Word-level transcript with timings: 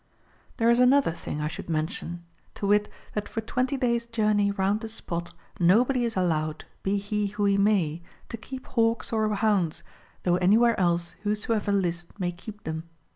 There 0.57 0.67
is 0.71 0.79
another 0.79 1.11
thing 1.11 1.41
I 1.41 1.47
should 1.47 1.69
mention; 1.69 2.23
to 2.55 2.65
wit, 2.65 2.89
that 3.13 3.29
for 3.29 3.39
20 3.39 3.77
days' 3.77 4.07
journey 4.07 4.49
round 4.49 4.79
the 4.79 4.89
spot 4.89 5.31
nobody 5.59 6.03
is 6.05 6.17
allowed, 6.17 6.65
be 6.81 6.97
he 6.97 7.27
who 7.27 7.45
he 7.45 7.59
may, 7.59 8.01
to 8.29 8.35
keep 8.35 8.65
hawks 8.65 9.13
or 9.13 9.29
hounds, 9.35 9.83
though 10.23 10.37
anywhere 10.37 10.79
else 10.79 11.11
whosoever 11.21 11.71
list 11.71 12.19
may 12.19 12.31
keep 12.31 12.63
them. 12.63 12.89